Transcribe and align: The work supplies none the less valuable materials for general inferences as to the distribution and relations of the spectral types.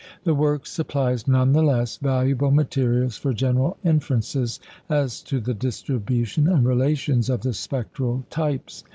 The 0.23 0.33
work 0.33 0.65
supplies 0.65 1.27
none 1.27 1.51
the 1.51 1.61
less 1.61 1.97
valuable 1.97 2.49
materials 2.49 3.17
for 3.19 3.35
general 3.35 3.77
inferences 3.85 4.59
as 4.89 5.21
to 5.21 5.39
the 5.39 5.53
distribution 5.53 6.47
and 6.47 6.65
relations 6.65 7.29
of 7.29 7.41
the 7.41 7.53
spectral 7.53 8.25
types. 8.31 8.83